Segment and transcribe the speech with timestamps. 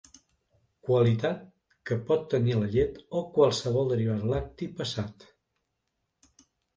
[0.87, 1.41] Qualitat
[1.89, 5.27] que pot tenir la llet o qualsevol derivat lacti passat.